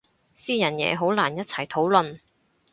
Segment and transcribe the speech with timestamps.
[0.35, 2.21] 私人嘢好難一齊討論